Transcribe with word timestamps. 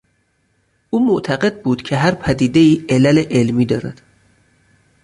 او 0.89 1.05
معتقد 1.05 1.61
بود 1.63 1.81
که 1.81 1.97
هر 1.97 2.15
پدیدهای 2.15 2.85
علل 2.89 3.25
علمی 3.31 3.65
دارد. 3.65 4.01